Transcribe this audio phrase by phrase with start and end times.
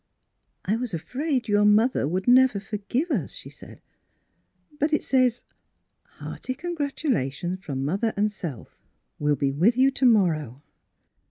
[0.65, 3.81] "I was afraid your— your mother would never forgive us," she said,"
[4.79, 5.43] but it says,'
[6.17, 8.81] Hearty congratulations from mother and self.
[9.19, 10.63] Will be with you to morrow.'